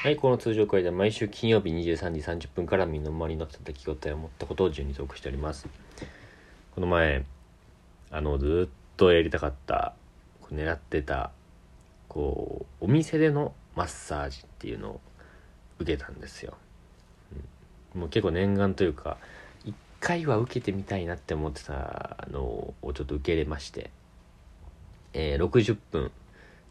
[0.00, 5.66] はい、この通常会では毎週金曜日23時30分から身の回りの出来事や思ったことを順にトークしております。
[6.76, 7.24] この前、
[8.12, 9.94] あの、ずっとやりたかった、
[10.40, 11.32] こう狙ってた、
[12.06, 15.00] こう、お店でのマッサージっていうのを
[15.80, 16.56] 受けたんですよ。
[17.92, 19.16] もう結構念願というか、
[19.64, 23.90] 一回は受けてみたいなって思ってたのをちょっと受けれまして、
[25.12, 26.12] えー60分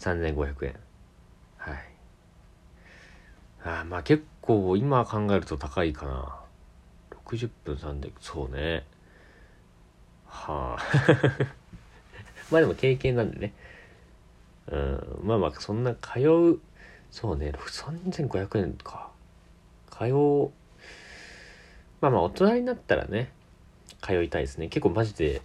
[0.00, 0.74] 3500円。
[3.64, 6.38] あまあ結構今考えると高いかな。
[7.26, 8.84] 60分3で、そうね。
[10.26, 10.82] はあ。
[12.50, 13.54] まあでも経験なんでね。
[14.70, 16.60] うん、まあまあそんな通う、
[17.10, 19.10] そうね、3500円か。
[19.90, 20.50] 通う、
[22.00, 23.32] まあまあ大人になったらね、
[24.02, 24.68] 通いたいですね。
[24.68, 25.42] 結構マジで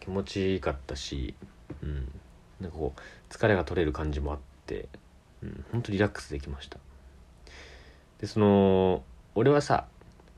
[0.00, 1.34] 気持ちいいかったし、
[1.82, 2.08] うん。
[2.60, 4.88] なんかこう、疲れが取れる感じもあって、
[5.42, 6.78] うん、ほんとリラックスできました。
[8.20, 9.02] でその
[9.34, 9.86] 俺はさ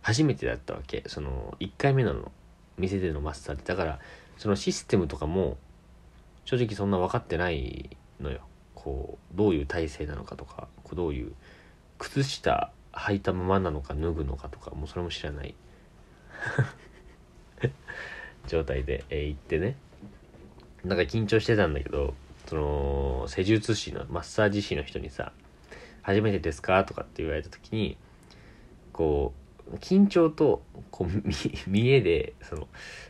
[0.02, 1.04] 初めてだったわけ。
[1.06, 2.30] その1回目なの。
[2.78, 3.98] 店でのマッサージだから
[4.38, 5.58] そのシステムとかも
[6.46, 8.40] 正直そんな分かってないのよ。
[8.74, 11.32] こうどういう体勢なのかとかこうどういう
[11.98, 15.54] 靴下履いたままなのか脱ぐのかとかもうそれも知らない。
[18.48, 19.76] 状態で、えー行ってね。
[20.84, 22.14] なんか緊張してたんだけど
[22.46, 25.32] その施術師のマッサージ師の人にさ
[26.02, 27.96] 初めてですか?」とかって言われた時に
[28.92, 29.32] こ
[29.72, 31.08] う緊張とこう
[31.70, 32.68] 見えでその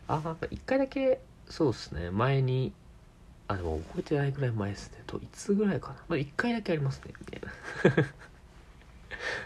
[0.09, 2.73] あなんか一回だけそうっすね前に
[3.49, 5.03] あでも覚えてないぐらい前ですね。
[5.07, 5.97] といつぐらいかな？
[6.09, 7.41] まあ一回だけありますねみたい
[7.97, 8.05] な。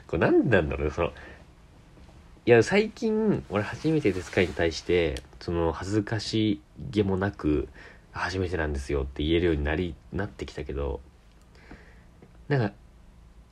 [0.07, 1.13] これ何なんだろうその
[2.45, 7.69] いや最近俺初めてですかに対してその恥ずかしげもなく
[8.13, 11.01] 初めてなんですよって言えるようになりなってきたけど
[12.49, 12.73] なんか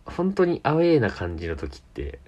[0.04, 2.18] 本当にアウェーな感じの時って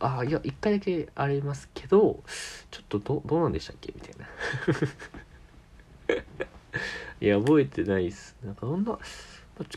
[0.00, 2.22] ああいや一回だけありますけど
[2.70, 3.92] ちょっとどどうなんでしたっけ？
[3.94, 4.26] みたいな。
[7.20, 8.36] いや覚えてないっす。
[8.44, 8.98] なんかそんな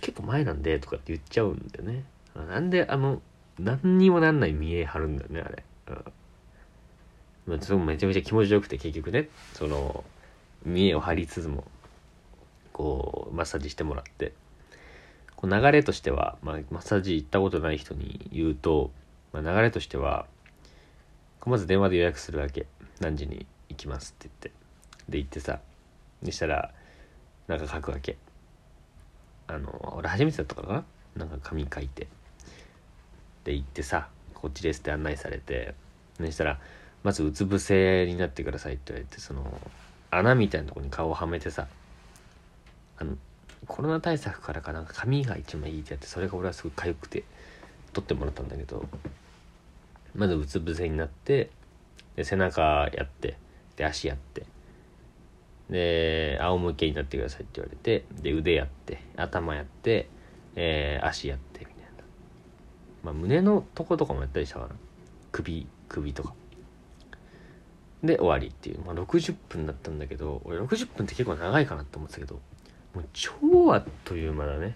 [0.01, 2.03] 結構前なんでとかって言っちゃうんだよね。
[2.35, 3.21] あなんであの
[3.59, 5.95] 何にもなんない見え張るんだよねあれ、うん。
[7.47, 9.29] まあ、めちゃめちゃ気持ちよくて結局ね。
[9.53, 10.03] その
[10.65, 11.63] 見栄を張りつつも
[12.73, 14.33] こうマッサージしてもらって。
[15.37, 18.91] こう流れとしては、まあ、マッサージ行ったことない人に言うと、
[19.31, 20.25] まあ、流れとしては
[21.45, 22.65] まず電話で予約するわけ
[22.99, 25.59] 何時に行きますって言ってで行ってさ
[26.21, 26.71] にしたら
[27.47, 28.17] なんか書くわけ。
[29.47, 30.83] あの俺初めてだったかな？
[31.15, 32.07] なんか紙書いて。
[33.45, 35.73] で行ってさこっちですって案内されて
[36.17, 36.59] そしたら
[37.03, 39.61] まずうつ伏せになってくださいって言われてその
[40.11, 41.67] 穴みたいなとこに顔をはめてさ
[42.97, 43.15] あの
[43.65, 47.23] コロナ対策からかなんか髪が一枚いいってやってそれが俺はすごい痒くて
[47.93, 48.85] 取ってもらったんだけど
[50.15, 51.49] まずうつ伏せになって
[52.15, 53.37] で背中やって
[53.75, 54.45] で足やって
[55.69, 60.09] で仰向けになってくださいって言われてで腕やって頭やって、
[60.55, 61.81] えー足やってみたいな。
[63.03, 64.75] まあ胸のとことかもやったりしたかな。
[65.31, 66.33] 首首とか。
[68.03, 72.39] で終わりっていう、まあ、60分だったんだけど俺60分って結構長いかなって思ってたけど。
[72.97, 73.31] もう超
[73.75, 74.75] あっという間だね、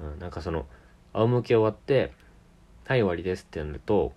[0.00, 0.66] うん、なんかその
[1.12, 2.12] 仰向け終わって
[2.86, 4.12] 「はい終わりです」ってなると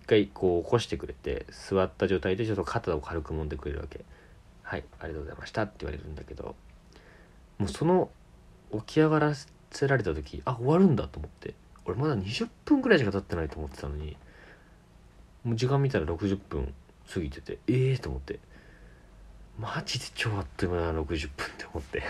[0.00, 4.04] 一回こう起こしてくれて座った状態でちょっと肩を軽く揉んでくれるわけ
[4.64, 6.56] 「はいありがとうございました」って言われるんだけど
[7.58, 8.10] もうその
[8.72, 9.34] 起き上がら
[9.70, 11.54] せられた時あ終わるんだと思って
[11.84, 14.16] 俺まだ20分ぐらいしか経ってないと思ってたのに
[15.44, 16.74] もう時間見たら60分
[17.08, 18.40] 過ぎててええー、と思って。
[19.60, 21.04] マジで超あっという間だな60
[21.36, 22.02] 分っ思って。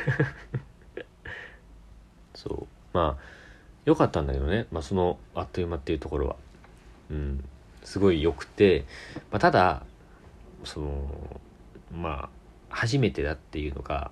[2.35, 2.67] そう。
[2.93, 3.23] まあ
[3.85, 6.37] 良かったんだけどね、まあ、そのあっという間っていうところは。
[7.11, 7.45] うん。
[7.83, 8.85] すごい良くて、
[9.31, 9.85] まあ、ただ
[10.65, 11.41] その
[11.93, 12.29] まあ
[12.69, 14.11] 初めてだっていうのが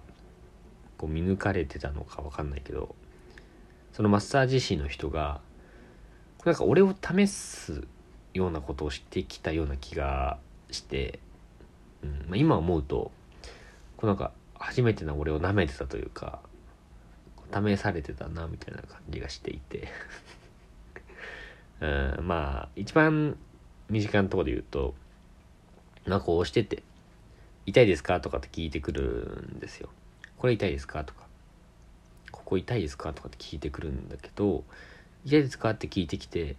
[0.97, 2.95] こう見抜かれてたのか分かんないけど
[3.93, 5.41] そのマッサージ師の人が
[6.39, 7.85] これなんか俺を試す
[8.35, 10.39] ようなことをしてきたような気が
[10.71, 11.19] して、
[12.03, 12.11] うん。
[12.29, 13.11] まあ、今思うと
[13.97, 16.41] こうなんか初めてな俺を舐めてたというか
[17.53, 19.89] 試されてたなみたいな感じがしていて、
[21.81, 23.37] うん、まあ一番
[23.89, 24.95] 身近なところで言うと
[26.07, 26.83] なんかこう押してて
[27.67, 29.89] 「痛いですか?」とかって聞いてくるんですよ。
[30.37, 31.27] これ痛いですかとか
[32.31, 34.65] 「ここ痛いですか?」とかって聞いてくるんだけど
[35.25, 36.57] 「痛いですか?」って聞いてきて、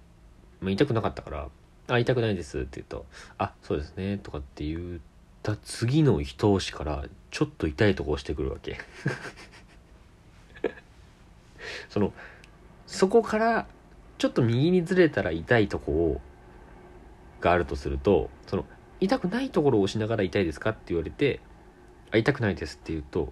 [0.59, 1.49] まあ、痛くなかったから
[1.87, 3.05] 「あ痛くないです」って言うと
[3.37, 4.99] 「あそうですね」とかって言っ
[5.44, 8.80] た次の一押しからちょっと痛いとこ押してくるわけ。
[11.89, 12.13] その
[12.86, 13.68] そこから
[14.18, 16.21] ちょっと右にずれたら痛いとこを
[17.39, 18.65] があるとするとその
[19.00, 21.39] 痛くないところを押しながら痛いですかって言われて
[22.12, 23.31] あ痛くないですって言うと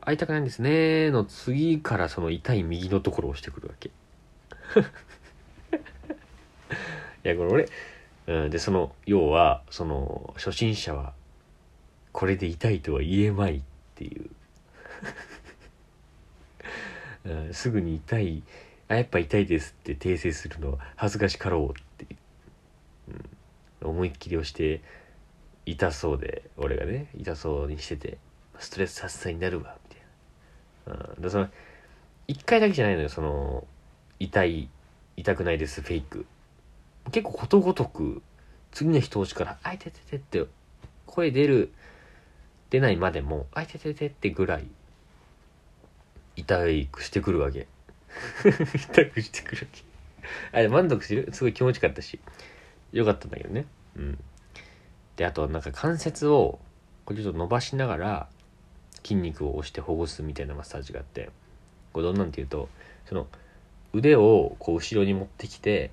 [0.00, 3.90] あ痛くないんですねの次からその痛い右のところを押してくるわけ。
[7.24, 7.68] いやこれ俺、
[8.26, 11.12] うん、でその要はその初心者は
[12.12, 13.62] これで痛いとは言えまいっ
[13.94, 14.30] ていう、
[17.30, 18.42] うん、すぐに痛い。
[18.88, 22.16] あやっぱ痛いですって訂正するのは恥ずかしかろうって、
[23.82, 23.86] う。
[23.86, 24.80] ん、思いっきり押して
[25.66, 27.08] 痛そうで俺がね。
[27.16, 28.18] 痛そうにしてて
[28.58, 31.48] ストレス発散になるわみたいな、うん、でその
[32.28, 33.66] 1回だけじゃないのよその
[34.18, 34.70] 痛い
[35.16, 36.26] 痛くないですフェイク。
[37.10, 38.22] 結構ことごとく
[38.72, 40.46] 次の人押しから「あいててて」って
[41.06, 41.72] 声出る
[42.70, 44.66] 出ないまでも「あいててて」ってぐらい
[46.36, 46.58] 痛
[46.90, 47.66] くしてくるわけ。
[48.74, 49.68] 痛くしてくるわ
[50.52, 50.66] け。
[50.66, 51.32] あ満足してる？
[51.32, 52.20] すごい気持ちよかったし。
[52.92, 53.66] よかったんだけどね。
[53.96, 54.18] うん。
[55.16, 56.58] であとなんか関節を
[57.04, 58.28] これちょっと伸ばしながら
[59.02, 61.30] 筋肉を押してほぐすみたいなマッサージがあって。
[61.92, 62.68] これどんなんていうと
[63.06, 63.26] その
[63.92, 65.90] 腕をこう後ろに持ってきて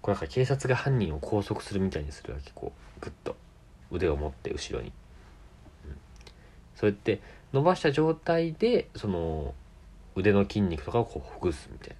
[0.00, 2.50] こうなんか警察が犯人を拘束するみたいにするわけ。
[2.54, 3.36] こうグッと。
[3.90, 4.92] 腕を持って後ろに、
[6.78, 7.20] そうやって
[7.52, 9.54] 伸ばした状態でその
[10.14, 11.96] 腕の筋肉とかをこうほぐすみたい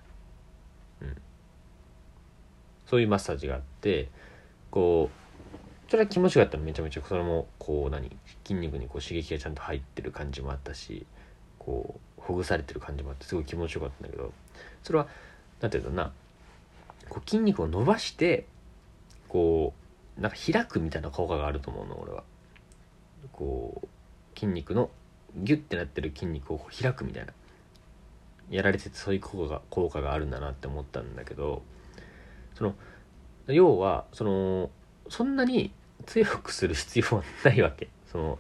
[1.01, 1.17] な、うん、
[2.87, 4.09] そういうマッサージがあって
[4.71, 6.65] こうそれは気持ちよかったの。
[6.65, 7.03] めちゃめちゃ。
[7.03, 8.15] それもこう何？
[8.45, 11.07] 筋肉にこう刺激がちゃんと入ってる感じもあったし
[11.59, 14.33] こうほぐされてる感じもあってすごい気持ちよかったんだけど。
[14.83, 15.09] それは
[15.61, 16.13] 何て言うんだろうな。
[17.09, 18.45] こう筋肉を伸ばして
[19.29, 19.73] こ
[20.19, 22.23] うなんか開くみたいな効果があると思うの俺は。
[23.33, 23.89] こう
[24.39, 24.91] 筋肉の
[25.35, 27.33] ギュッてなってる筋肉を開くみたいな
[28.51, 31.63] やられててそういう効果が効果があるんだなって思ったんだけど
[32.55, 32.75] その
[33.49, 34.71] 要はその
[35.09, 35.73] そんなに
[36.07, 37.89] 強くする必要はないわけ。
[38.13, 38.39] その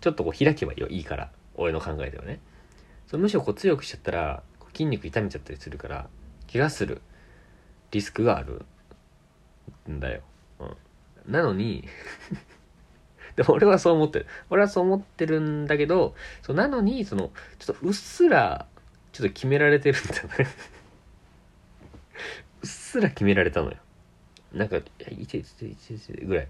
[0.00, 2.40] ちょっとこう開けばいいから俺の考えではね。
[3.06, 4.42] そのむしろこう強くしちゃったら
[4.72, 6.08] 筋肉痛めちゃったりするから
[6.50, 7.00] 怪我する
[7.90, 8.64] リスクがある
[9.88, 10.22] んだよ、
[10.58, 10.64] う
[11.28, 11.86] ん、なのに
[13.36, 14.26] でも俺はそう思ってる。
[14.50, 18.66] 俺はそう思ってるんだけどそうなのにそのちょっとうっすら
[19.12, 20.34] ちょっと決められてるんだよね。
[22.62, 23.76] うっすら決められたのよ。
[24.52, 26.48] なんか「いていていていて」ぐらい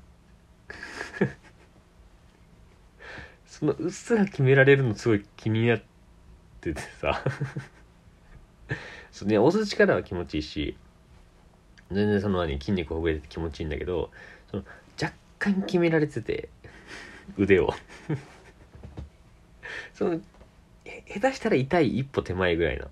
[3.46, 5.82] そのうっすら決められるのすごい気になっ
[6.60, 7.22] ててさ
[9.10, 10.76] そうね押す力は気持ちいいし
[11.92, 14.10] 全然その何筋肉ほぐれて気持ちいいんだけど
[14.50, 14.64] その
[15.00, 16.48] 若干決められてて
[17.36, 17.72] 腕を。
[19.94, 20.20] その
[21.06, 22.88] 下手したら痛い一歩手前ぐらいな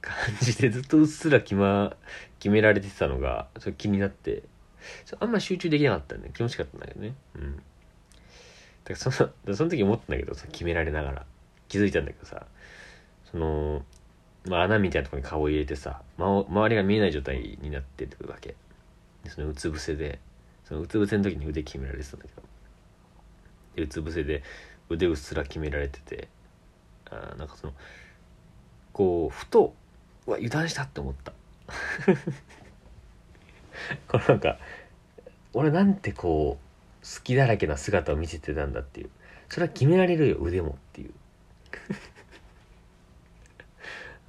[0.00, 1.96] 感じでずっとうっすら決,、ま、
[2.38, 4.42] 決められてたのがそれ気になって。
[5.18, 7.14] あんま集中できなかったんで気持ちよかったんだけどね。
[7.34, 7.56] うん。
[7.56, 7.64] だか
[8.90, 9.10] らそ
[9.46, 11.26] のその時思ったんだけどさ決められながら。
[11.68, 12.46] 気づいたんだけどさ。
[13.30, 13.84] その
[14.48, 18.54] まあ、穴みたいなとこに顔を入れてさ、ま、周りが見えない状態になってるわけ。
[19.24, 20.20] でそのうつ伏せで。
[20.64, 22.45] そのうつ伏せの時に腕決められてたんだけど。
[23.82, 24.42] うつ伏せで
[24.88, 26.28] 腕うっすら決められてて
[27.10, 27.72] あなんかその
[28.92, 29.74] こうふと
[30.26, 31.32] うわ油断したって思った。
[34.08, 34.58] これなんか
[35.52, 39.10] 俺なんてこう好きだらけな姿を見せてたんだっていう。
[39.48, 41.14] それは決められるよ腕もっていう。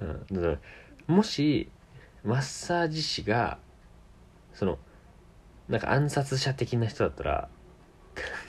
[0.00, 0.58] うん、だから
[1.08, 1.68] もし
[2.22, 3.58] マッサージ師が
[4.54, 4.78] その
[5.68, 7.48] なんか暗殺者的な人だったら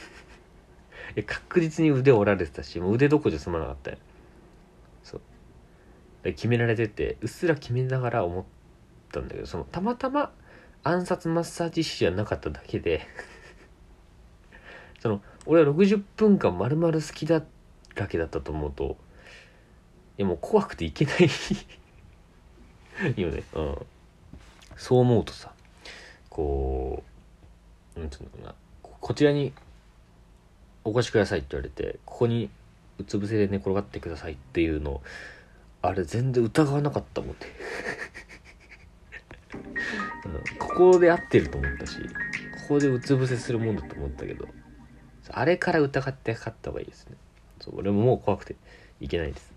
[1.19, 3.97] で確実に腕折られてたしもう腕どこじゃ済まなかったよ。
[5.03, 5.21] そう。
[6.23, 8.45] で決められててうっすら決めながら思っ
[9.11, 10.31] たんだけどそのたまたま
[10.83, 13.05] 暗殺マッサージ師じゃなかっただけで
[14.99, 17.43] その俺は60分間丸々好きだ
[17.95, 18.95] らけだったと思うと
[20.17, 21.29] いやもう怖くていけない。
[23.21, 23.77] よねうん。
[24.77, 25.51] そう思うとさ
[26.29, 27.03] こ
[27.97, 28.55] うなんていうのかな。
[28.81, 29.51] こちらに
[30.89, 32.49] お越しくださいって言われてここに
[32.97, 35.01] うつ伏せで寝転がってくださいっていうの
[35.81, 37.35] あれ全然疑わなかったもんね
[40.25, 44.47] うん、ここで合ってると思ったしここでうつ伏せするもんだと思ったけど
[45.31, 47.15] あれから疑ってかかった方がいいですね。
[47.59, 48.55] そう俺ももう怖くて
[48.99, 49.53] いけないです。